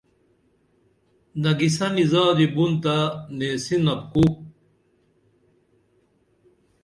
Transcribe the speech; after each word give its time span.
نگیسنی 1.43 2.05
زادی 2.11 2.47
بُن 2.53 2.71
تہ 2.83 2.95
نیں 3.37 3.57
سنپ 3.63 4.01
کُو 4.13 4.23